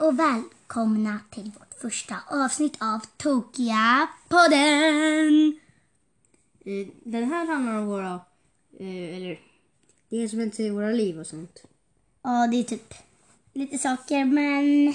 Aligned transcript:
och 0.00 0.18
välkomna 0.18 1.20
till 1.30 1.50
vårt 1.58 1.74
första 1.80 2.16
avsnitt 2.30 2.76
av 2.80 3.00
Tokiga 3.16 4.08
podden. 4.28 5.58
Eh, 6.64 6.86
Den 7.04 7.24
här 7.24 7.46
handlar 7.46 7.78
om 7.78 7.86
våra, 7.86 8.20
eh, 8.78 9.16
eller 9.16 9.40
det 10.08 10.28
som 10.28 10.38
hänt 10.38 10.60
i 10.60 10.70
våra 10.70 10.90
liv 10.90 11.18
och 11.20 11.26
sånt. 11.26 11.62
Ja, 12.22 12.46
det 12.50 12.56
är 12.56 12.62
typ 12.62 12.94
lite 13.52 13.78
saker, 13.78 14.24
men 14.24 14.94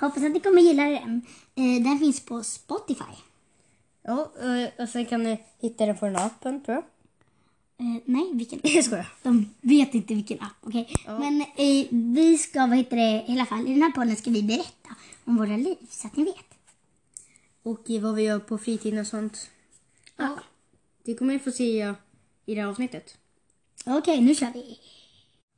hoppas 0.00 0.24
att 0.24 0.32
ni 0.32 0.40
kommer 0.40 0.62
gilla 0.62 0.82
den. 0.84 1.26
Eh, 1.54 1.84
Den 1.84 1.98
finns 1.98 2.24
på 2.24 2.42
Spotify. 2.42 3.14
Ja, 4.02 4.32
och 4.78 4.88
sen 4.88 5.06
kan 5.06 5.22
ni 5.22 5.44
hitta 5.58 5.86
den 5.86 5.96
på 5.98 6.06
den 6.06 6.16
appen 6.16 6.64
tror 6.64 6.74
jag. 6.74 6.84
Eh, 7.82 8.00
nej, 8.04 8.30
vilken? 8.32 8.60
Jag 8.74 8.84
skojar. 8.84 9.12
De 9.22 9.54
vet 9.60 9.94
inte 9.94 10.14
vilken 10.14 10.40
app, 10.40 10.56
okej? 10.60 10.94
Men 11.06 11.40
eh, 11.40 11.86
vi 11.90 12.38
ska, 12.38 12.66
vad 12.66 12.76
heter 12.76 12.96
det, 12.96 13.24
i 13.28 13.32
alla 13.32 13.46
fall 13.46 13.66
i 13.66 13.72
den 13.72 13.82
här 13.82 13.90
podden 13.90 14.16
ska 14.16 14.30
vi 14.30 14.42
berätta 14.42 14.94
om 15.24 15.36
våra 15.36 15.56
liv 15.56 15.76
så 15.90 16.06
att 16.06 16.16
ni 16.16 16.24
vet. 16.24 16.44
Och 17.62 17.90
eh, 17.90 18.02
vad 18.02 18.14
vi 18.14 18.22
gör 18.22 18.38
på 18.38 18.58
fritiden 18.58 18.98
och 18.98 19.06
sånt. 19.06 19.50
Ja. 20.16 20.38
Det 21.04 21.14
kommer 21.14 21.32
ni 21.32 21.38
få 21.38 21.50
se 21.50 21.94
i 22.46 22.54
det 22.54 22.60
här 22.60 22.68
avsnittet. 22.68 23.16
Okej, 23.86 24.20
nu 24.20 24.34
kör 24.34 24.52
vi. 24.54 24.78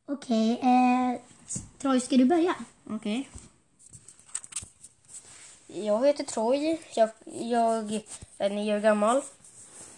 Okej, 0.06 0.50
eh, 0.50 1.20
Troy, 1.78 2.00
ska 2.00 2.16
du 2.16 2.24
börja? 2.24 2.54
Okej. 2.90 3.28
Jag 5.66 6.06
heter 6.06 6.24
Troy. 6.24 6.78
Jag, 6.96 7.10
jag 7.40 8.00
är 8.38 8.50
nio 8.50 8.76
år 8.76 8.80
gammal. 8.80 9.22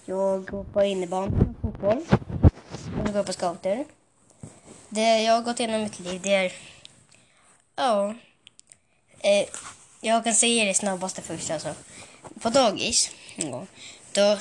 Jag 0.05 0.47
går 0.47 0.65
på 0.65 0.83
innebandy 0.83 1.56
fotboll. 1.77 2.05
Och 3.07 3.15
går 3.15 3.23
på 3.23 3.33
scouter. 3.33 3.85
Det 4.89 5.23
jag 5.23 5.33
har 5.33 5.43
gått 5.43 5.61
igenom 5.61 5.83
mitt 5.83 6.01
liv, 6.01 6.21
det 6.23 6.35
är... 6.35 6.53
Ja. 7.77 8.15
Eh, 9.21 9.49
jag 10.01 10.25
kan 10.25 10.35
säga 10.35 10.65
det 10.65 10.75
snabbaste 10.75 11.23
först 11.23 11.51
alltså. 11.51 11.75
På 12.41 12.51
dagis 12.51 13.11
en 13.37 13.51
gång. 13.51 13.67
Då, 14.13 14.39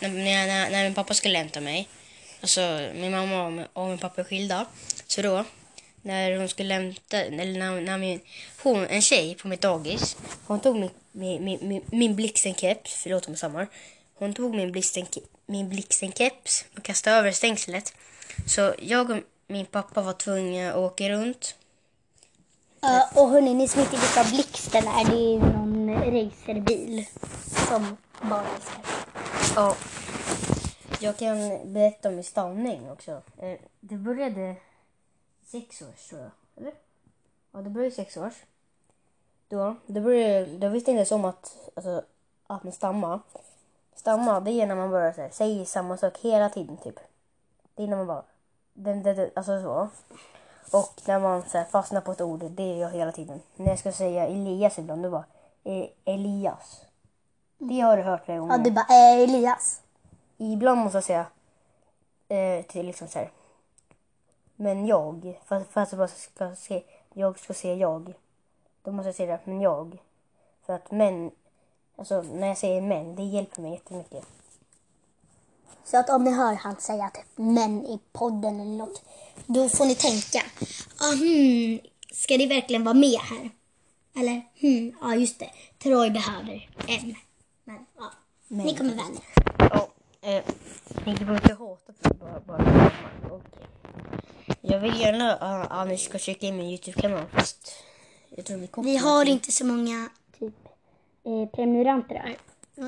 när, 0.00 0.08
när, 0.08 0.70
när, 0.70 0.84
min 0.84 0.94
pappa 0.94 1.14
skulle 1.14 1.38
hämta 1.38 1.60
mig. 1.60 1.88
Alltså 2.40 2.90
min 2.94 3.10
mamma 3.10 3.44
och 3.44 3.52
min, 3.52 3.66
och 3.72 3.88
min 3.88 3.98
pappa 3.98 4.20
är 4.20 4.24
skilda. 4.24 4.66
Så 5.06 5.22
då, 5.22 5.44
när 6.02 6.38
hon 6.38 6.48
skulle 6.48 6.74
hämta, 6.74 7.22
eller 7.22 7.58
när, 7.58 7.80
när 7.80 7.98
min, 7.98 8.20
hon, 8.62 8.86
en 8.86 9.02
tjej 9.02 9.34
på 9.34 9.48
mitt 9.48 9.60
dagis, 9.60 10.16
hon 10.46 10.60
tog 10.60 10.76
min, 10.76 10.90
min, 11.12 11.68
min, 11.68 11.82
min, 11.86 12.16
blixtenkeps, 12.16 12.94
förlåt 12.94 13.28
om 13.28 13.36
jag. 13.42 13.66
Hon 14.18 14.34
tog 14.34 14.54
min, 14.54 14.72
blixten, 14.72 15.06
min 15.46 15.68
blixtenkeps 15.68 16.64
och 16.76 16.82
kastade 16.82 17.16
över 17.16 17.32
stängslet. 17.32 17.92
Så 18.46 18.74
jag 18.78 19.10
och 19.10 19.16
min 19.46 19.66
pappa 19.66 20.02
var 20.02 20.12
tvungna 20.12 20.70
att 20.70 20.76
åka 20.76 21.08
runt. 21.08 21.54
Ja, 22.80 23.10
och 23.14 23.28
hörni, 23.28 23.54
ni 23.54 23.68
som 23.68 23.80
inte 23.80 23.96
vet 23.96 24.16
vad 24.16 24.26
blixten 24.28 24.88
är, 24.88 25.04
det 25.04 25.16
är 25.16 25.38
någon 25.38 25.94
racerbil 26.04 27.06
som 27.68 27.96
bara 28.22 28.44
älskar. 28.54 28.82
Ja. 29.54 29.76
Jag 31.00 31.16
kan 31.16 31.38
berätta 31.72 32.08
om 32.08 32.14
min 32.14 32.24
stavning 32.24 32.90
också. 32.90 33.22
Eh, 33.38 33.58
Det 33.80 33.94
började 33.96 34.56
sex 35.46 35.82
års 35.82 36.08
tror 36.08 36.20
jag. 36.20 36.30
Eller? 36.56 36.72
Ja, 37.52 37.58
det 37.60 37.70
började 37.70 37.94
sex 37.94 38.16
års. 38.16 38.34
Då, 39.48 39.76
det 39.86 40.00
började, 40.00 40.46
då 40.58 40.68
visste 40.68 40.90
jag 40.90 40.94
inte 40.94 40.98
ens 40.98 41.12
om 41.12 41.24
att, 41.24 41.56
alltså, 41.76 42.02
att 42.46 42.64
man 42.64 42.72
stammar. 42.72 43.20
Stamma, 43.98 44.40
det 44.40 44.50
är 44.50 44.66
när 44.66 44.74
man 44.74 44.90
börjar 44.90 45.12
så 45.12 45.20
här, 45.20 45.30
säga 45.30 45.64
samma 45.64 45.96
sak 45.96 46.18
hela 46.18 46.48
tiden 46.48 46.76
typ. 46.76 47.00
Det 47.74 47.82
är 47.82 47.86
när 47.86 47.96
man 47.96 48.06
bara, 48.06 48.22
den, 48.72 49.02
den, 49.02 49.16
den, 49.16 49.30
alltså 49.34 49.62
så. 49.62 49.88
Och 50.78 51.02
när 51.06 51.20
man 51.20 51.42
så 51.42 51.58
här, 51.58 51.64
fastnar 51.64 52.00
på 52.00 52.12
ett 52.12 52.20
ord, 52.20 52.44
det 52.50 52.62
är 52.62 52.76
jag 52.76 52.90
hela 52.90 53.12
tiden. 53.12 53.40
När 53.56 53.68
jag 53.68 53.78
ska 53.78 53.92
säga 53.92 54.26
Elias 54.26 54.78
ibland, 54.78 55.02
då 55.02 55.10
bara, 55.10 55.24
eh, 55.64 55.88
Elias. 56.04 56.80
Det 57.58 57.80
har 57.80 57.96
du 57.96 58.02
hört 58.02 58.24
flera 58.24 58.38
gånger. 58.38 58.56
Ja, 58.56 58.64
du 58.64 58.70
bara, 58.70 58.86
eh, 58.88 59.22
Elias. 59.22 59.80
Ibland 60.36 60.80
måste 60.80 60.96
jag 60.96 61.04
säga 61.04 61.26
eh, 62.28 62.64
till 62.64 62.86
liksom 62.86 63.08
så 63.08 63.18
här. 63.18 63.30
Men 64.56 64.86
jag, 64.86 65.40
för 65.44 65.56
att 65.56 65.92
jag 65.92 65.98
bara 65.98 66.08
ska 66.08 66.56
se, 66.56 66.82
jag 67.12 67.38
ska 67.38 67.54
säga 67.54 67.74
jag. 67.74 68.14
Då 68.82 68.92
måste 68.92 69.08
jag 69.08 69.14
säga 69.14 69.32
det, 69.32 69.40
men 69.44 69.60
jag. 69.60 69.98
För 70.66 70.72
att 70.72 70.90
män, 70.90 71.30
alltså 71.98 72.22
när 72.22 72.46
jag 72.48 72.58
säger 72.58 72.80
män, 72.80 73.16
det 73.16 73.22
hjälper 73.22 73.62
mig 73.62 73.70
jättemycket. 73.72 74.24
Så 75.84 75.96
att 75.96 76.10
om 76.10 76.24
ni 76.24 76.30
hör 76.30 76.54
han 76.54 76.76
säga 76.76 77.10
typ 77.10 77.24
män 77.36 77.86
i 77.86 78.00
podden 78.12 78.60
eller 78.60 78.76
något, 78.76 79.02
då 79.46 79.68
får 79.68 79.84
ni 79.84 79.94
tänka, 79.94 80.42
ah, 81.00 81.12
hmm, 81.12 81.80
ska 82.12 82.36
det 82.36 82.46
verkligen 82.46 82.84
vara 82.84 82.94
med 82.94 83.18
här? 83.20 83.50
Eller, 84.20 84.42
hmm, 84.60 84.96
ja 85.00 85.14
just 85.14 85.38
det, 85.38 85.50
Troy 85.78 86.10
behöver 86.10 86.70
en. 86.86 87.14
Men 87.64 87.86
ja, 87.98 88.12
ni 88.48 88.76
kommer 88.76 88.90
vänja 88.90 89.20
Ja, 89.58 89.88
eh, 90.20 90.44
ni 91.06 91.14
behöver 91.14 91.34
inte 91.34 91.54
hata 91.54 91.92
på 91.92 92.14
bara, 92.14 92.40
bara 92.40 92.90
och, 93.30 93.42
Jag 94.60 94.80
vill 94.80 95.00
gärna 95.00 95.34
uh, 95.34 95.72
att 95.72 95.88
ni 95.88 95.98
ska 95.98 96.18
checka 96.18 96.46
in 96.46 96.56
min 96.56 96.66
Youtube-kanal, 96.66 97.24
fast 97.32 97.72
jag 98.36 98.44
tror 98.44 98.56
vi 98.58 98.66
kommer 98.66 98.90
Vi 98.90 98.96
har 98.96 99.28
inte 99.28 99.52
så 99.52 99.66
många 99.66 100.08
eh, 101.28 101.48
prenumeranter 101.48 102.14
där. 102.14 102.36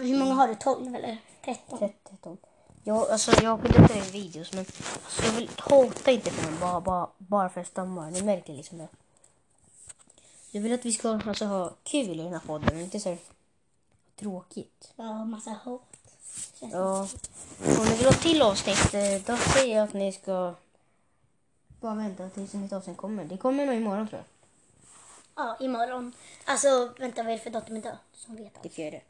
Hur 0.00 0.18
många 0.18 0.34
har 0.34 0.48
du? 0.48 0.54
12 0.54 0.94
eller 0.94 1.18
13? 1.44 1.78
13. 1.78 2.36
Jag, 2.84 3.10
alltså, 3.10 3.42
jag 3.42 3.60
skjuter 3.60 3.96
i 3.96 4.10
videos 4.10 4.52
men 4.52 4.60
alltså, 5.04 5.24
jag 5.24 5.32
vill 5.32 5.50
hata 5.58 6.10
inte 6.10 6.30
på 6.30 6.42
dem 6.50 6.56
bara, 6.60 6.80
bara, 6.80 7.08
bara 7.18 7.48
för 7.48 7.60
att 7.60 7.66
stammar. 7.66 8.10
Ni 8.10 8.22
märker 8.22 8.52
liksom 8.52 8.78
det. 8.78 8.88
Jag 10.50 10.60
vill 10.60 10.74
att 10.74 10.84
vi 10.84 10.92
ska 10.92 11.20
alltså, 11.26 11.44
ha 11.44 11.70
kul 11.82 12.20
i 12.20 12.22
den 12.22 12.32
här 12.32 12.42
podden, 12.46 12.80
inte 12.80 13.00
så 13.00 13.08
här 13.08 13.18
tråkigt. 14.16 14.92
Ja, 14.96 15.24
massa 15.24 15.50
hat. 15.50 15.82
Ja. 16.60 17.08
Om 17.78 17.84
ni 17.84 17.96
vill 17.96 18.06
ha 18.06 18.12
till 18.12 18.42
avsnitt, 18.42 18.94
eh, 18.94 19.22
då 19.26 19.36
säger 19.36 19.76
jag 19.76 19.84
att 19.84 19.92
ni 19.92 20.12
ska 20.12 20.54
bara 21.80 21.94
vänta 21.94 22.28
tills 22.28 22.52
nytt 22.52 22.72
avsnitt 22.72 22.96
kommer. 22.96 23.24
Det 23.24 23.36
kommer 23.36 23.66
nog 23.66 23.74
imorgon 23.74 24.08
tror 24.08 24.18
jag. 24.20 24.39
Ja, 25.40 25.56
imorgon. 25.60 26.12
Alltså, 26.44 26.92
vänta, 26.98 27.22
vad 27.22 27.32
är 27.32 27.36
det 27.36 27.42
för 27.42 27.50
datum 27.50 27.76
idag? 27.76 27.96
Som 28.12 28.36
vet 28.36 28.54
Det 28.54 28.60
allt. 28.64 28.74
fjärde. 28.74 29.00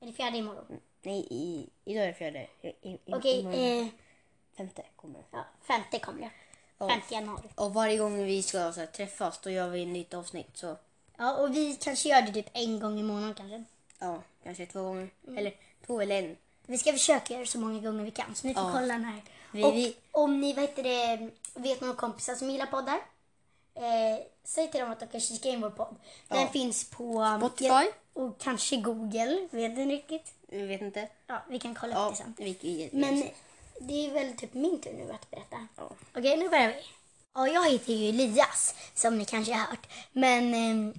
Är 0.00 0.06
det 0.06 0.12
fjärde 0.12 0.36
imorgon? 0.38 0.80
Nej, 1.02 1.26
i, 1.30 1.68
idag 1.84 2.02
är 2.04 2.08
det 2.08 2.14
fjärde. 2.14 2.46
I, 2.62 2.68
i, 2.68 2.98
Okej, 3.06 3.40
imorgon 3.40 3.60
eh, 3.82 3.86
femte 4.56 4.82
kommer. 4.96 5.22
ja, 5.30 5.44
femte 5.66 5.98
kommer 5.98 6.20
det. 6.20 6.30
Ja. 6.78 6.88
Femte 6.88 7.14
januari. 7.14 7.48
Och 7.54 7.74
varje 7.74 7.98
gång 7.98 8.24
vi 8.24 8.42
ska 8.42 8.72
så 8.72 8.80
här, 8.80 8.86
träffas, 8.86 9.38
då 9.40 9.50
gör 9.50 9.68
vi 9.68 9.82
ett 9.82 9.88
nytt 9.88 10.14
avsnitt. 10.14 10.56
Så 10.56 10.76
Ja, 11.18 11.36
och 11.36 11.56
vi 11.56 11.76
kanske 11.80 12.08
gör 12.08 12.22
det 12.22 12.32
typ 12.32 12.50
en 12.52 12.80
gång 12.80 13.00
i 13.00 13.02
månaden 13.02 13.34
kanske. 13.34 13.64
Ja, 13.98 14.22
kanske 14.44 14.66
två 14.66 14.82
gånger. 14.82 15.08
Eller 15.36 15.54
två 15.86 16.00
eller 16.00 16.22
en. 16.22 16.36
Vi 16.66 16.78
ska 16.78 16.92
försöka 16.92 17.32
göra 17.34 17.40
det 17.44 17.50
så 17.50 17.58
många 17.60 17.80
gånger 17.80 18.04
vi 18.04 18.10
kan. 18.10 18.34
Så 18.34 18.46
ni 18.46 18.54
får 18.54 18.62
Ja. 18.62 18.70
kolla 18.72 18.94
den 18.94 19.04
här. 19.04 19.22
Vi- 19.52 19.64
och 19.64 19.74
vi- 19.74 19.96
om 20.10 20.40
ni 20.40 20.52
vad 20.52 20.62
heter 20.64 20.82
det, 20.82 21.30
vet 21.54 21.80
några 21.80 21.94
kompisar 21.94 22.34
som 22.34 22.50
gillar 22.50 22.66
poddar. 22.66 22.98
Eh, 23.78 24.18
säg 24.44 24.70
till 24.70 24.80
dem 24.80 24.90
att 24.90 25.00
de 25.00 25.06
kan 25.06 25.20
kika 25.20 25.48
in 25.48 25.60
vår 25.60 25.70
podd. 25.70 25.96
Den 26.28 26.40
Ja. 26.40 26.48
finns 26.48 26.90
på 26.90 27.36
Spotify. 27.38 27.90
och 28.12 28.38
kanske 28.40 28.76
Google. 28.76 29.48
Vet 29.50 29.76
ni 29.76 29.86
riktigt? 29.86 30.32
Vi 30.48 30.66
vet 30.66 30.80
inte. 30.80 31.08
Ja, 31.26 31.42
vi 31.48 31.58
kan 31.58 31.74
kolla 31.74 32.06
upp 32.06 32.12
det 32.12 32.16
sen. 32.16 32.34
vi, 32.38 32.58
vi, 32.60 32.90
Men 32.92 33.24
det 33.80 34.06
är 34.06 34.12
väl 34.12 34.36
typ 34.36 34.54
min 34.54 34.80
tur 34.80 34.92
nu 34.92 35.12
att 35.12 35.30
berätta. 35.30 35.66
Ja. 35.76 35.90
Okej, 36.16 36.36
nu 36.36 36.48
börjar 36.48 36.68
vi. 36.68 36.82
Ja, 37.34 37.48
jag 37.48 37.70
heter 37.70 37.92
ju 37.92 38.08
Elias, 38.08 38.74
som 38.94 39.18
ni 39.18 39.24
kanske 39.24 39.52
har 39.52 39.66
hört. 39.66 39.86
Men 40.12 40.54
eh, 40.54 40.94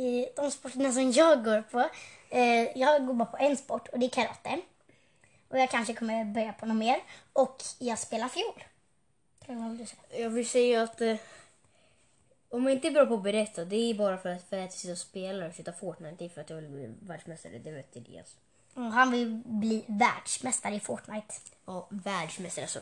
i 0.00 0.28
de 0.36 0.50
sporterna 0.50 0.92
som 0.92 1.12
jag 1.12 1.44
går 1.44 1.62
på, 1.62 1.80
eh, 2.30 2.78
jag 2.78 3.06
går 3.06 3.14
bara 3.14 3.26
på 3.26 3.36
en 3.36 3.56
sport 3.56 3.88
och 3.88 3.98
det 3.98 4.06
är 4.06 4.10
karate. 4.10 4.60
Och 5.48 5.58
jag 5.58 5.70
kanske 5.70 5.94
kommer 5.94 6.24
börja 6.24 6.52
på 6.52 6.66
något 6.66 6.76
mer. 6.76 7.00
Och 7.32 7.62
jag 7.78 7.98
spelar 7.98 8.28
fiol. 8.28 8.64
Jag. 9.46 9.86
Jag 10.22 10.30
vill 10.30 10.48
säga 10.48 10.82
att 10.82 11.00
eh, 11.00 11.16
om 12.50 12.64
jag 12.64 12.72
inte 12.72 12.88
är 12.88 12.92
bra 12.92 13.06
på 13.06 13.14
att 13.14 13.22
berätta, 13.22 13.64
det 13.64 13.76
är 13.76 13.94
bara 13.94 14.18
för 14.18 14.28
att, 14.28 14.48
för 14.48 14.56
att 14.56 14.62
jag 14.62 14.72
sitter 14.72 14.92
och 14.92 14.98
spelar 14.98 15.48
och 15.48 15.56
skjuter 15.56 15.72
Fortnite. 15.72 16.16
Det 16.18 16.24
är 16.24 16.28
för 16.28 16.40
att 16.40 16.50
jag 16.50 16.56
vill 16.56 16.70
bli 16.70 16.94
världsmästare, 17.00 17.58
det 17.58 17.70
vet 17.70 17.96
Elias. 17.96 18.36
Och 18.74 18.82
han 18.82 19.10
vill 19.10 19.42
bli 19.44 19.84
världsmästare 19.86 20.74
i 20.74 20.80
Fortnite. 20.80 21.34
Ja, 21.66 21.86
världsmästare 21.90 22.64
alltså. 22.64 22.80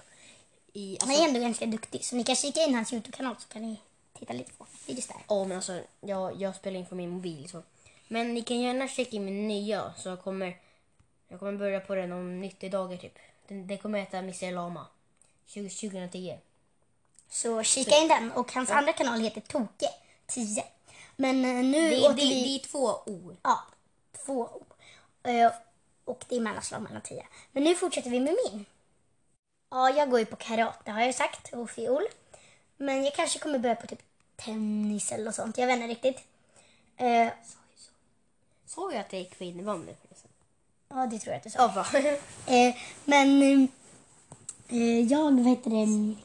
I, 0.73 0.99
Han 1.01 1.09
alltså 1.11 1.25
är 1.25 1.29
ändå 1.29 1.41
ganska 1.41 1.67
duktig, 1.67 2.05
så 2.05 2.17
ni 2.17 2.25
kan 2.25 2.37
kika 2.37 2.61
in 2.61 2.75
hans 2.75 2.93
Youtube-kanal 2.93 3.37
så 3.39 3.49
kan 3.49 3.63
ni 3.63 3.81
titta 4.19 4.33
lite 4.33 4.53
på 4.53 4.67
videos 4.87 5.07
där. 5.07 5.17
Ja, 5.29 5.45
men 5.45 5.57
alltså 5.57 5.81
jag, 6.01 6.41
jag 6.43 6.57
spelar 6.57 6.79
in 6.79 6.87
på 6.87 6.95
min 6.95 7.11
mobil 7.11 7.49
så. 7.49 7.63
Men 8.09 8.35
ni 8.35 8.43
kan 8.43 8.61
gärna 8.61 8.89
checka 8.89 9.17
in 9.17 9.25
min 9.25 9.49
nya 9.49 9.95
så 9.97 10.09
jag 10.09 10.23
kommer, 10.23 10.57
jag 11.29 11.39
kommer 11.39 11.53
börja 11.53 11.81
på 11.81 11.95
den 11.95 12.13
om 12.13 12.41
90 12.41 12.71
dagar 12.71 12.97
typ. 12.97 13.19
Den, 13.49 13.67
den 13.67 13.79
kommer 13.79 13.99
heta 13.99 14.19
Mr 14.19 14.53
Lama. 14.53 14.87
20, 15.47 15.69
2010. 15.69 16.39
Så 17.31 17.62
kika 17.62 17.96
in 17.96 18.08
den. 18.08 18.32
Och 18.32 18.52
hans 18.52 18.70
andra 18.70 18.93
kanal 18.93 19.20
heter 19.20 19.40
Toke 19.40 19.88
10. 20.26 20.64
Men 21.17 21.44
eh, 21.44 21.64
nu 21.64 21.90
Det, 21.90 22.00
åker 22.02 22.14
det, 22.14 22.23
vi... 22.23 22.43
det 22.58 22.64
är 22.64 22.69
två 22.69 22.94
ord. 23.06 23.37
Ja, 23.43 23.61
två 24.25 24.49
ord. 24.52 24.73
Eh, 25.23 25.52
Och 26.05 26.25
det 26.28 26.37
är 26.37 26.40
mellanslag 26.40 26.82
mellan 26.82 27.02
10. 27.02 27.26
Men 27.52 27.64
nu 27.64 27.75
fortsätter 27.75 28.11
vi 28.11 28.20
med 28.20 28.37
min. 28.44 28.64
Ja, 29.70 29.90
jag 29.90 30.11
går 30.11 30.19
ju 30.20 30.26
på 30.26 30.37
karate 30.37 30.90
har 30.90 31.00
jag 31.02 31.14
sagt 31.14 31.52
och 31.52 31.70
fiol. 31.70 32.02
Men 32.76 33.05
jag 33.05 33.14
kanske 33.14 33.38
kommer 33.38 33.58
börja 33.58 33.75
på 33.76 33.87
typ 33.87 34.02
tennis 34.37 35.12
eller 35.12 35.25
något 35.25 35.34
sånt. 35.34 35.58
Jag 35.58 35.67
vet 35.67 35.76
inte 35.76 35.87
riktigt. 35.87 36.25
Eh, 36.96 37.29
Sa 38.67 38.93
jag 38.93 39.00
att 39.00 39.12
jag 39.12 39.22
gick 39.22 39.38
på 39.38 39.44
innebandy 39.44 39.93
förresten? 40.02 40.31
ja, 40.88 41.06
det 41.06 41.19
tror 41.19 41.32
jag 41.32 41.37
att 41.38 41.44
du 41.44 41.50
sa. 41.50 41.87
Ja? 41.93 42.17
Eh, 42.55 42.75
men 43.05 43.43
eh, 44.69 45.00
jag, 45.00 45.49
heter 45.49 45.70
det? 45.70 45.76
Eh, 45.82 46.17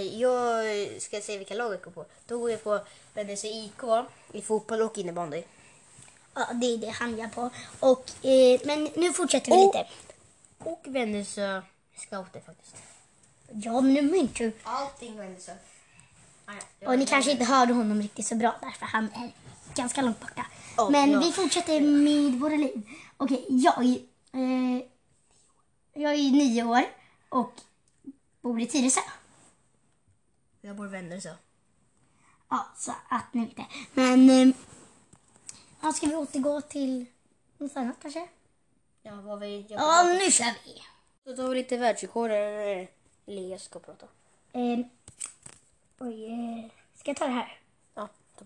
Jag 0.00 0.66
ska 1.02 1.20
säga 1.20 1.38
vilka 1.38 1.54
lag 1.54 1.72
jag 1.72 1.82
går 1.82 1.90
på. 1.90 2.04
Då 2.26 2.38
går 2.38 2.50
jag 2.50 2.64
på 2.64 2.80
Vännäs 3.14 3.44
IK 3.44 3.82
i 4.32 4.42
fotboll 4.42 4.82
och 4.82 4.98
innebandy. 4.98 5.42
Ja, 6.34 6.46
det 6.52 6.66
är 6.66 6.78
det 6.78 6.88
han 6.90 7.18
gör 7.18 7.28
på. 7.28 7.50
Och, 7.80 8.26
eh, 8.26 8.60
men 8.64 8.84
nu 8.96 9.12
fortsätter 9.12 9.50
vi 9.52 9.56
Och- 9.56 9.74
lite. 9.74 9.86
Och 10.58 10.82
Vännäsö 10.84 11.62
scouter 11.96 12.40
faktiskt. 12.40 12.76
Ja, 13.52 13.80
men 13.80 13.94
nu 13.94 14.02
minns 14.02 14.32
du. 14.32 14.52
Allting 14.62 15.16
Vännäsö. 15.18 15.52
Ah, 16.46 16.52
ja. 16.80 16.88
Och 16.88 16.98
ni 16.98 17.06
kanske 17.06 17.30
inte 17.30 17.44
hörde 17.44 17.72
honom 17.72 18.02
riktigt 18.02 18.26
så 18.26 18.34
bra 18.34 18.54
därför 18.60 18.86
han 18.86 19.04
är 19.14 19.30
ganska 19.74 20.02
långt 20.02 20.20
borta. 20.20 20.46
Ja, 20.76 20.88
Men 20.90 21.10
ja. 21.10 21.18
vi 21.20 21.32
fortsätter 21.32 21.80
med 21.80 22.40
våra 22.40 22.56
liv. 22.56 22.82
Okej, 23.16 23.46
jag, 23.48 23.84
eh, 23.84 24.82
jag 25.94 26.12
är 26.12 26.30
nio 26.30 26.64
år 26.64 26.82
och 27.28 27.52
bor 28.40 28.60
i 28.60 28.66
Tyresö. 28.66 29.00
Jag 30.64 30.76
bor 30.76 30.86
i 30.86 30.88
Vännäsö. 30.88 31.34
Ja, 32.48 32.66
så 32.76 32.94
att 33.08 33.34
ni 33.34 33.46
vet 33.46 33.56
det. 33.56 33.66
Men 33.94 34.30
eh, 34.30 34.54
ja, 35.82 35.92
ska 35.92 36.06
vi 36.06 36.14
återgå 36.14 36.60
till 36.60 37.06
något 37.58 37.76
annat 37.76 37.96
kanske? 38.02 38.28
Ja, 39.02 39.20
vad 39.20 39.40
vi... 39.40 39.66
Ja, 39.68 40.18
nu 40.18 40.30
kör 40.30 40.54
vi. 40.64 40.82
Så 41.24 41.36
tar 41.36 41.48
vi 41.48 41.54
lite 41.54 41.76
världsrekorder 41.76 42.36
eller 42.36 42.88
Elias 43.26 43.62
ska 43.62 43.78
prata. 43.78 44.06
Eh, 44.52 44.78
oj, 45.98 46.24
eh, 46.26 46.70
ska 46.94 47.10
jag 47.10 47.16
ta 47.16 47.26
det 47.26 47.32
här? 47.32 47.60
Ja, 47.94 48.08
ta. 48.38 48.44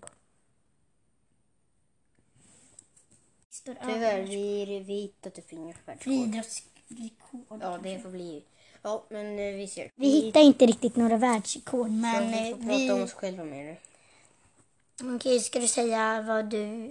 Står 3.50 3.74
Tyvärr, 3.74 4.22
vi, 4.22 4.64
vi 4.86 5.00
hittade 5.00 5.36
typ 5.36 5.52
inga 5.52 5.74
världsrekord. 5.84 6.00
Friidrottsrekord. 6.02 7.62
Ja, 7.62 7.78
det 7.82 8.00
får 8.00 8.10
bli... 8.10 8.44
Ja, 8.86 9.04
men 9.08 9.38
eh, 9.38 9.54
vi 9.54 9.68
ser. 9.68 9.90
Vi 9.94 10.08
hittar 10.08 10.40
inte 10.40 10.66
riktigt 10.66 10.96
några 10.96 11.16
världsrekord, 11.16 11.90
men 11.90 12.30
vi 12.32 12.50
eh, 12.50 12.56
får 12.56 12.62
prata 12.62 12.92
om 12.92 12.98
vi... 12.98 13.04
oss 13.04 13.12
själva 13.12 13.44
mer. 13.44 13.80
Okej, 15.16 15.40
ska 15.40 15.58
du 15.58 15.68
säga 15.68 16.22
vad 16.22 16.44
du... 16.50 16.84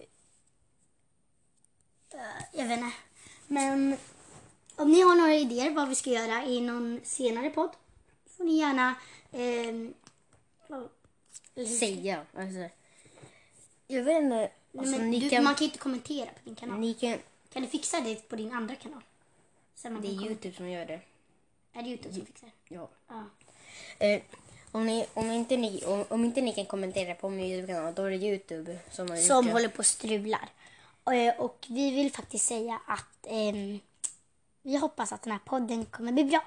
Eh, 2.13 2.19
jag 2.53 2.67
vet 2.67 2.79
inte. 2.79 2.91
Men 3.47 3.97
om 4.75 4.91
ni 4.91 5.01
har 5.01 5.15
några 5.15 5.35
idéer 5.35 5.71
vad 5.71 5.89
vi 5.89 5.95
ska 5.95 6.09
göra 6.09 6.45
i 6.45 6.61
någon 6.61 7.01
senare 7.03 7.49
podd 7.49 7.69
får 8.37 8.43
ni 8.43 8.57
gärna... 8.59 8.95
vad- 10.67 10.89
Säga. 11.79 12.25
Alltså, 12.37 12.69
jag 13.87 14.03
vet 14.03 14.23
inte. 14.23 14.35
Nej, 14.35 14.51
Alltså, 14.77 14.97
ni 14.97 15.19
du, 15.19 15.29
kan... 15.29 15.43
Man 15.43 15.55
kan 15.55 15.65
inte 15.65 15.77
kommentera 15.77 16.25
på 16.25 16.39
din 16.43 16.55
kanal. 16.55 16.93
Kan... 16.99 17.17
Kan 17.53 17.61
du 17.61 17.67
fixa 17.67 18.01
det 18.01 18.29
på 18.29 18.35
din 18.35 18.53
andra 18.53 18.75
kanal? 18.75 19.01
Det 19.81 19.87
är. 20.07 20.25
Youtube 20.25 20.55
som 20.55 20.69
gör 20.69 20.85
det. 20.85 20.99
Är 21.75 21.83
det 21.83 21.89
Youtube 21.89 22.13
som 22.15 22.25
fixar? 22.25 22.51
Ja. 22.67 22.89
Ja. 23.07 23.23
Eh, 23.99 24.21
om, 24.71 24.85
ni, 24.85 25.05
om, 25.13 25.31
inte 25.31 25.57
ni, 25.57 25.85
om, 25.85 26.05
om 26.09 26.25
inte 26.25 26.41
ni 26.41 26.53
kan 26.53 26.65
kommentera 26.65 27.15
på 27.15 27.29
min 27.29 27.45
Youtube-kanal, 27.45 27.93
då 27.93 28.03
är 28.03 28.09
det 28.09 28.15
Youtube 28.15 28.79
som 28.91 29.09
har 29.09 29.17
gjort 29.17 29.27
Som 29.27 29.45
det. 29.45 29.51
håller 29.51 29.67
på 29.69 29.77
och 29.79 29.85
strular. 29.85 30.49
Eh, 31.11 31.39
Och 31.39 31.65
vi 31.69 31.91
vill 31.95 32.11
faktiskt 32.11 32.45
säga 32.45 32.79
att 32.87 33.25
ehm, 33.27 33.79
vi 34.61 34.77
hoppas 34.77 35.11
att 35.13 35.21
den 35.21 35.31
här 35.31 35.39
podden 35.45 35.85
kommer 35.85 36.11
bli 36.11 36.23
bra. 36.23 36.43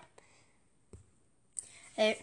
Eh, 1.95 2.17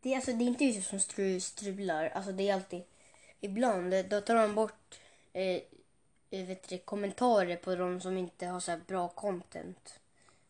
det, 0.00 0.12
är 0.12 0.16
alltså, 0.16 0.32
det 0.32 0.44
är 0.44 0.46
inte 0.46 0.64
Youtube 0.64 0.86
som 0.86 1.00
stru, 1.00 1.40
strular. 1.40 2.08
Alltså, 2.08 2.32
det 2.32 2.48
är 2.48 2.54
alltid... 2.54 2.82
Ibland 3.40 3.94
eh, 3.94 4.04
då 4.04 4.20
tar 4.20 4.34
de 4.34 4.54
bort 4.54 4.98
eh, 5.32 5.60
eh, 6.30 6.46
vet 6.46 6.68
du, 6.68 6.78
kommentarer 6.78 7.56
på 7.56 7.74
de 7.76 8.00
som 8.00 8.18
inte 8.18 8.46
har 8.46 8.60
så 8.60 8.76
bra 8.86 9.08
content. 9.08 9.98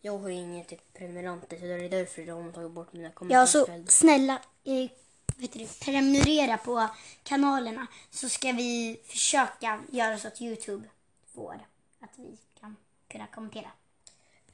Jag 0.05 0.19
har 0.19 0.29
ju 0.29 0.35
inga 0.35 0.65
typ, 0.65 0.93
prenumeranter 0.95 1.57
så 1.57 1.65
det 1.65 1.73
är 1.73 1.89
därför 1.89 2.23
de 2.23 2.45
har 2.45 2.53
tagit 2.53 2.71
bort 2.71 2.93
mina 2.93 3.11
Ja, 3.29 3.47
så 3.47 3.67
snälla 3.89 4.43
eh, 4.65 4.91
vet 5.37 5.53
du, 5.53 5.67
prenumerera 5.67 6.59
på 6.59 6.89
kanalerna 7.23 7.87
så 8.11 8.29
ska 8.29 8.53
vi 8.53 9.01
försöka 9.05 9.81
göra 9.91 10.19
så 10.19 10.29
att 10.29 10.41
Youtube 10.41 10.89
får 11.35 11.61
att 12.01 12.11
vi 12.17 12.39
kan 12.61 12.77
kunna 13.09 13.27
kommentera. 13.27 13.71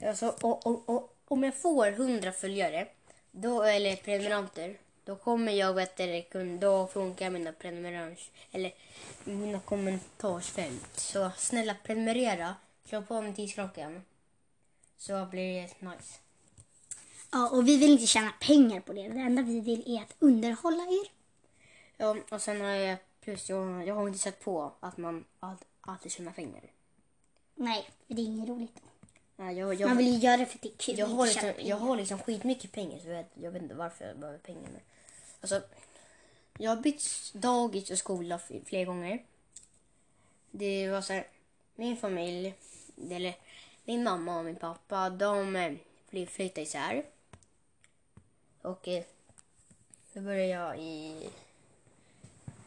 Alltså, 0.06 0.34
och, 0.40 0.66
och, 0.66 0.88
och, 0.88 1.16
om 1.24 1.44
jag 1.44 1.56
får 1.56 1.86
100 1.86 2.32
följare, 2.32 2.88
då, 3.30 3.62
eller 3.62 3.96
prenumeranter, 3.96 4.78
då 5.04 5.16
kommer 5.16 5.52
jag 5.52 5.74
vet 5.74 5.96
du, 5.96 6.58
då 6.58 6.86
funkar 6.86 7.30
mina 7.30 7.52
prenumerans 7.52 8.30
eller 8.52 8.74
mina 9.24 9.60
kommentarsfält. 9.60 11.00
Så 11.00 11.30
snälla 11.36 11.76
prenumerera, 11.84 12.54
slå 12.84 13.02
på 13.02 13.20
notisklockan. 13.20 14.04
Så 14.98 15.26
blir 15.26 15.62
det 15.62 15.90
nice. 15.90 16.18
Ja, 17.32 17.48
och 17.50 17.68
vi 17.68 17.76
vill 17.76 17.90
inte 17.90 18.06
tjäna 18.06 18.32
pengar 18.40 18.80
på 18.80 18.92
det. 18.92 19.08
Det 19.08 19.20
enda 19.20 19.42
vi 19.42 19.60
vill 19.60 19.96
är 19.96 20.02
att 20.02 20.14
underhålla 20.18 20.82
er. 20.82 21.10
Ja, 21.96 22.16
och 22.30 22.42
sen 22.42 22.60
har 22.60 22.68
jag 22.68 22.98
plus 23.20 23.48
jag, 23.48 23.86
jag 23.86 23.94
har 23.94 24.06
inte 24.08 24.18
sett 24.18 24.40
på 24.40 24.72
att 24.80 24.96
man 24.96 25.24
all- 25.40 25.56
alltid 25.80 26.12
tjänar 26.12 26.32
pengar. 26.32 26.62
Nej, 27.54 27.88
för 28.06 28.14
det 28.14 28.22
är 28.22 28.24
inget 28.24 28.48
roligt. 28.48 28.80
Nej, 29.36 29.56
jag, 29.58 29.74
jag, 29.74 29.88
Man 29.88 29.96
vill 29.96 30.06
ju 30.12 30.18
göra 30.18 30.36
det 30.36 30.46
för 30.46 30.54
att 30.54 30.62
det 30.62 30.68
är 30.68 30.76
kul. 30.76 30.98
jag, 30.98 31.06
har 31.06 31.26
liksom, 31.26 31.52
jag 31.58 31.76
har 31.76 31.96
liksom 31.96 32.18
skitmycket 32.18 32.72
pengar 32.72 32.98
så 32.98 33.08
jag, 33.08 33.14
vet- 33.16 33.30
jag 33.34 33.50
vet 33.50 33.62
inte 33.62 33.74
varför 33.74 34.04
jag 34.06 34.18
behöver 34.18 34.38
pengar. 34.38 34.62
Men, 34.72 34.80
alltså, 35.40 35.62
jag 36.58 36.70
har 36.70 36.82
bytt 36.82 37.32
dagis 37.34 37.90
och 37.90 37.98
skola 37.98 38.40
flera 38.64 38.84
gånger. 38.84 39.22
Det 40.50 40.88
var 40.90 41.00
så 41.00 41.12
här, 41.12 41.26
min 41.74 41.96
familj, 41.96 42.54
eller 43.10 43.34
min 43.88 44.04
mamma 44.04 44.38
och 44.38 44.44
min 44.44 44.56
pappa, 44.56 45.10
de 45.10 45.56
eh, 45.56 46.26
flyttade 46.26 46.60
isär. 46.60 47.04
Och 48.62 48.88
eh, 48.88 49.04
då 50.12 50.20
började 50.20 50.46
jag 50.46 50.78
i... 50.78 51.28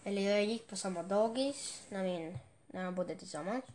Eller 0.03 0.21
jag 0.21 0.45
gick 0.45 0.67
på 0.67 0.75
samma 0.75 1.03
dagis 1.03 1.81
när, 1.89 2.03
min, 2.03 2.37
när 2.67 2.85
de 2.85 2.95
bodde 2.95 3.15
tillsammans. 3.15 3.65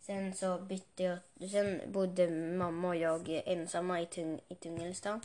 Sen 0.00 0.34
så 0.34 0.58
bytte 0.58 1.02
jag, 1.02 1.18
sen 1.50 1.92
bodde 1.92 2.30
mamma 2.30 2.88
och 2.88 2.96
jag 2.96 3.28
eh, 3.28 3.42
ensamma 3.46 4.00
i, 4.00 4.06
tung, 4.06 4.40
i 4.48 4.54
Tungelsta. 4.54 5.20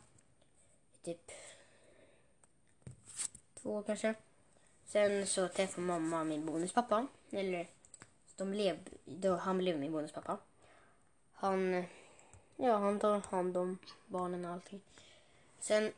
I 0.93 1.05
typ 1.05 1.31
två 3.61 3.73
år 3.73 3.83
kanske. 3.83 4.13
Sen 4.85 5.27
så 5.27 5.47
träffade 5.47 5.87
mamma 5.87 6.23
min 6.23 6.45
bonuspappa. 6.45 7.07
Eller 7.31 7.67
de 8.35 8.51
blev, 8.51 8.79
då, 9.05 9.35
han 9.35 9.57
blev 9.57 9.79
min 9.79 9.91
bonuspappa. 9.91 10.37
Han, 11.43 11.83
ja 12.55 12.77
han 12.77 12.99
tar 12.99 13.19
hand 13.19 13.57
om 13.57 13.77
barnen 14.07 14.45
och 14.45 14.51
allting. 14.51 14.81
Sen 15.59 15.93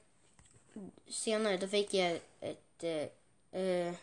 senare 1.08 1.58
då 1.58 1.68
fick 1.68 1.94
jag 1.94 2.20
ett, 2.40 2.84
eh, 2.84 3.08
eh, 3.62 3.94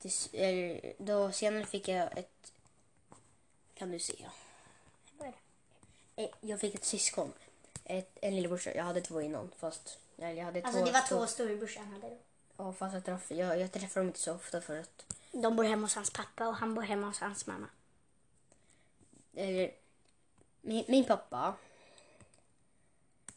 ett 0.00 0.32
eller, 0.32 0.92
då 0.98 1.32
senare 1.32 1.66
fick 1.66 1.88
jag 1.88 2.18
ett 2.18 2.52
kan 3.74 3.90
du 3.90 3.98
se. 3.98 4.26
Vad 5.18 5.28
är 5.28 5.34
Eh, 6.16 6.28
Jag 6.40 6.60
fick 6.60 6.74
ett 6.74 6.84
syskon. 6.84 7.32
Ett, 7.84 8.18
en 8.22 8.36
lillebrorsa. 8.36 8.74
Jag 8.74 8.84
hade 8.84 9.00
två 9.00 9.20
innan. 9.20 9.50
Fast, 9.58 9.98
eller 10.18 10.32
jag 10.32 10.44
hade 10.44 10.62
Alltså 10.62 10.78
två, 10.80 10.86
det 10.86 10.92
var 10.92 11.08
två 11.08 11.26
storebrorsan 11.26 11.84
han 11.84 11.92
hade 11.94 12.08
då. 12.08 12.18
Ja, 12.56 12.72
fast 12.72 12.94
jag, 12.94 13.04
träff, 13.04 13.30
jag, 13.30 13.60
jag 13.60 13.72
träffar 13.72 14.00
dem 14.00 14.08
inte 14.08 14.18
så 14.20 14.34
ofta 14.34 14.60
för 14.60 14.78
att... 14.80 15.04
De 15.32 15.56
bor 15.56 15.64
hemma 15.64 15.82
hos 15.82 15.94
hans 15.94 16.10
pappa 16.10 16.48
och 16.48 16.54
han 16.54 16.74
bor 16.74 16.82
hemma 16.82 17.06
hos 17.06 17.20
hans 17.20 17.46
mamma. 17.46 17.66
Eller, 19.36 19.74
min, 20.60 20.84
min 20.88 21.04
pappa 21.04 21.54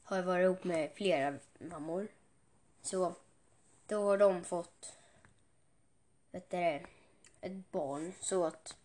har 0.04 0.22
varit 0.22 0.44
ihop 0.44 0.63
med 0.63 0.92
flera 0.96 1.34
mammor. 1.60 2.08
Så 2.82 3.16
då 3.88 4.04
har 4.04 4.18
de 4.18 4.44
fått 4.44 4.94
vet 6.32 6.50
du, 6.50 6.58
ett 7.42 7.72
barn. 7.72 8.13
Så 8.20 8.46
att 8.46 8.75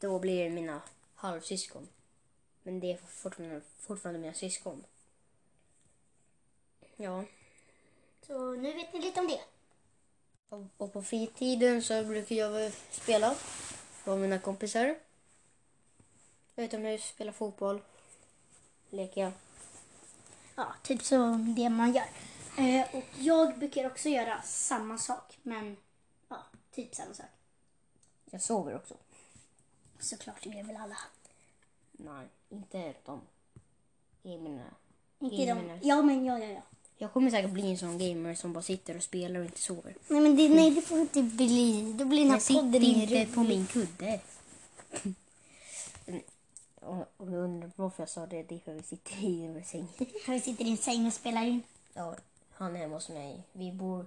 då 0.00 0.18
blir 0.18 0.44
det 0.44 0.50
mina 0.50 0.82
halvsyskon. 1.14 1.88
Men 2.62 2.80
det 2.80 2.92
är 2.92 2.96
fortfarande, 2.96 3.60
fortfarande 3.78 4.20
mina 4.20 4.34
syskon. 4.34 4.84
Ja. 6.96 7.24
Så 8.26 8.54
nu 8.54 8.72
vet 8.72 8.92
ni 8.92 9.00
lite 9.00 9.20
om 9.20 9.28
det. 9.28 9.40
Och, 10.48 10.66
och 10.76 10.92
på 10.92 11.02
fritiden 11.02 11.82
så 11.82 12.04
brukar 12.04 12.36
jag 12.36 12.72
spela 12.90 13.34
med 14.04 14.18
mina 14.18 14.38
kompisar. 14.38 14.96
Utomhus, 16.56 17.04
spela 17.04 17.32
fotboll, 17.32 17.80
leka. 18.90 19.32
Ja, 20.54 20.74
typ 20.82 21.02
så 21.02 21.16
det 21.56 21.68
man 21.68 21.92
gör. 21.92 22.04
Eh, 22.58 22.94
och 22.94 23.04
jag 23.18 23.58
brukar 23.58 23.86
också 23.86 24.08
göra 24.08 24.42
samma 24.42 24.98
sak, 24.98 25.38
men 25.42 25.76
ja, 26.28 26.36
typ 26.74 26.94
samma 26.94 27.14
sak. 27.14 27.26
Jag 28.30 28.42
sover 28.42 28.74
också. 28.76 28.94
Såklart, 30.00 30.42
det 30.42 30.48
gör 30.48 30.64
väl 30.64 30.76
alla. 30.76 30.96
Nej, 31.92 32.26
inte 32.48 32.94
de. 33.04 33.20
Gamerna. 34.22 34.64
Inte 35.18 35.36
de. 35.54 35.78
Ja, 35.82 36.02
men 36.02 36.24
ja, 36.24 36.38
ja, 36.38 36.46
ja. 36.46 36.62
Jag 36.98 37.12
kommer 37.12 37.30
säkert 37.30 37.50
bli 37.50 37.70
en 37.70 37.78
sån 37.78 37.98
gamer 37.98 38.34
som 38.34 38.52
bara 38.52 38.62
sitter 38.62 38.96
och 38.96 39.02
spelar 39.02 39.40
och 39.40 39.46
inte 39.46 39.60
sover. 39.60 39.94
Nej, 40.08 40.20
men 40.20 40.36
det, 40.36 40.48
nej, 40.48 40.70
det 40.70 40.82
får 40.82 40.98
inte 40.98 41.22
bli. 41.22 41.92
Då 41.98 42.04
blir 42.04 42.18
den 42.18 42.28
här 42.28 42.36
Jag 42.36 42.42
sitter 42.42 42.60
podden 42.62 42.82
ingen 42.82 43.00
inte 43.02 43.14
rolig. 43.14 43.34
på 43.34 43.40
min 43.42 43.66
kudde. 43.66 44.20
Och 46.82 47.06
om 47.16 47.30
du 47.30 47.36
undrar 47.36 47.70
varför 47.76 48.02
jag 48.02 48.08
sa 48.08 48.26
det, 48.26 48.42
det 48.42 48.54
är 48.54 48.58
för 48.58 48.72
vi 48.72 48.82
sitter 48.82 49.24
i 49.24 49.44
en 49.44 49.64
säng. 49.64 49.88
Vi 50.28 50.40
sitter 50.40 50.64
i 50.64 50.70
en 50.70 50.76
säng 50.76 51.06
och 51.06 51.12
spelar 51.12 51.42
in. 51.42 51.62
Ja, 51.94 52.16
han 52.50 52.76
är 52.76 52.80
hemma 52.80 52.94
hos 52.94 53.08
mig. 53.08 53.42
Vi 53.52 53.72
bor 53.72 54.06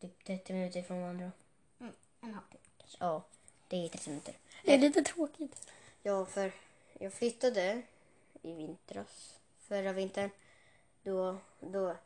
typ 0.00 0.24
30 0.24 0.52
minuter 0.52 0.80
ifrån 0.80 1.00
varandra. 1.00 1.32
Mm, 1.80 1.92
en 2.20 2.34
halvtimme. 2.34 2.62
Ja, 2.98 3.22
det 3.68 3.76
är 3.84 3.88
30 3.88 4.10
minuter. 4.10 4.34
Det 4.64 4.74
är 4.74 4.78
lite 4.78 5.02
tråkigt. 5.02 5.70
Ja, 6.02 6.26
för 6.26 6.52
jag 6.98 7.12
flyttade 7.12 7.82
i 8.42 8.54
vintras, 8.54 9.38
förra 9.58 9.92
vintern. 9.92 10.30
Då, 11.02 11.36
då, 11.60 11.96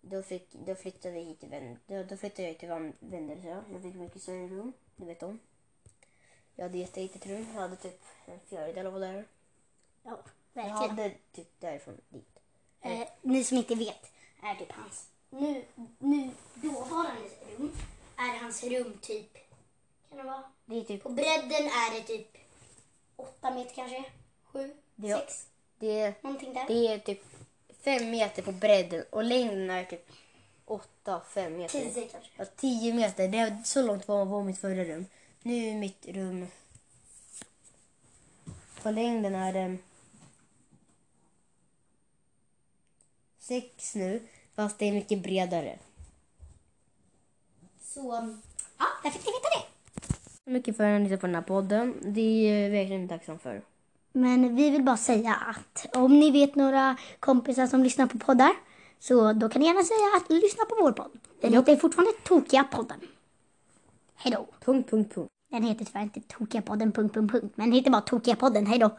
då, 0.00 0.22
fick, 0.22 0.52
då 0.52 0.74
flyttade 0.74 1.14
vi 1.14 1.20
hit 1.20 1.40
till 1.40 1.48
Vän- 1.48 1.78
då, 1.86 2.02
då 2.02 2.16
flyttade 2.16 2.48
jag 2.48 2.58
till 2.58 2.92
Vendelsö. 3.00 3.62
Jag 3.72 3.82
fick 3.82 3.94
mycket 3.94 4.22
större 4.22 4.48
rum, 4.48 4.72
du 4.96 5.04
vet 5.04 5.22
om. 5.22 5.38
Jag 6.54 6.64
hade 6.64 6.78
jättelitet 6.78 7.26
rum. 7.26 7.46
Jag 7.54 7.60
hade 7.60 7.76
typ 7.76 8.00
en 8.26 8.40
fjärdedel 8.40 8.86
av 8.86 9.00
där. 9.00 9.24
Ja, 10.02 10.18
verkligen. 10.52 10.76
hade 10.90 11.14
typ 11.32 11.60
därifrån 11.60 12.00
dit. 12.08 12.38
Eh, 12.80 13.08
ni 13.22 13.44
som 13.44 13.56
inte 13.56 13.74
vet 13.74 14.12
är 14.42 14.54
typ 14.54 14.72
hans... 14.72 15.06
Nu, 15.30 15.64
nu 15.98 16.30
dåvarandes 16.54 17.32
rum 17.58 17.72
är 18.16 18.38
hans 18.38 18.64
rum 18.64 18.98
typ... 19.02 19.32
Kan 20.08 20.18
det 20.18 20.24
vara? 20.24 20.42
Det 20.64 20.76
är 20.76 20.84
typ, 20.84 21.02
På 21.02 21.08
bredden 21.08 21.66
är 21.66 21.94
det 21.94 22.02
typ 22.06 22.36
åtta 23.16 23.50
meter 23.50 23.74
kanske? 23.74 24.04
Sju? 24.44 24.74
Ja. 24.96 25.18
Sex? 25.18 25.46
det, 25.78 26.22
Någonting 26.22 26.54
där. 26.54 26.64
det 26.68 26.88
är 26.88 26.98
typ 26.98 27.24
fem 27.80 28.10
meter 28.10 28.42
på 28.42 28.52
bredden 28.52 29.04
och 29.10 29.24
längden 29.24 29.70
är 29.70 29.84
typ 29.84 30.10
åtta, 30.64 31.20
fem 31.34 31.56
meter. 31.56 31.80
Tio 31.80 32.08
kanske. 32.08 32.30
Ja, 32.36 32.44
10 32.56 32.94
meter. 32.94 33.28
Det 33.28 33.38
är 33.38 33.62
så 33.64 33.82
långt 33.82 34.08
var, 34.08 34.24
var 34.24 34.42
mitt 34.42 34.58
förra 34.58 34.84
rum. 34.84 35.06
Nu 35.42 35.68
är 35.68 35.74
mitt 35.74 36.06
rum... 36.08 36.46
På 38.82 38.90
längden 38.90 39.34
är 39.34 39.52
det... 39.52 39.76
Sex 43.50 43.94
nu, 43.94 44.20
fast 44.56 44.78
det 44.78 44.88
är 44.88 44.92
mycket 44.92 45.22
bredare. 45.22 45.78
Så, 47.80 48.00
ja, 48.78 48.86
där 49.02 49.10
fick 49.10 49.24
ni 49.26 49.32
veta 49.32 49.48
det. 49.58 50.50
Mycket 50.50 50.76
för 50.76 50.84
att 50.84 51.00
ni 51.00 51.16
på 51.16 51.26
den 51.26 51.34
här 51.34 51.42
podden. 51.42 51.94
Det 52.02 52.20
är 52.20 52.62
jag 52.62 52.70
verkligen 52.70 53.08
tacksam 53.08 53.38
för. 53.38 53.62
Men 54.12 54.56
vi 54.56 54.70
vill 54.70 54.82
bara 54.82 54.96
säga 54.96 55.34
att 55.34 55.96
om 55.96 56.20
ni 56.20 56.30
vet 56.30 56.54
några 56.54 56.96
kompisar 57.20 57.66
som 57.66 57.82
lyssnar 57.82 58.06
på 58.06 58.18
poddar 58.18 58.52
så 58.98 59.32
då 59.32 59.48
kan 59.48 59.60
ni 59.60 59.66
gärna 59.66 59.84
säga 59.84 60.16
att 60.16 60.42
lyssna 60.42 60.64
på 60.64 60.76
vår 60.80 60.92
podd. 60.92 61.18
Den 61.40 61.52
heter 61.52 61.76
fortfarande 61.76 62.12
Tokiga 62.24 62.64
podden. 62.64 63.00
Hej 64.14 64.32
då. 64.32 64.46
Punkt, 64.64 64.90
punkt, 64.90 65.14
punkt. 65.14 65.30
Den 65.50 65.62
heter 65.62 65.84
tyvärr 65.84 66.02
inte 66.02 66.20
Tokiga 66.20 66.62
podden, 66.62 66.92
punkt, 66.92 67.14
punkt, 67.14 67.32
punkt. 67.32 67.52
Men 67.56 67.70
den 67.70 67.78
heter 67.78 67.90
bara 67.90 68.02
Tokiga 68.02 68.36
podden. 68.36 68.66
Hej 68.66 68.78
då. 68.78 68.90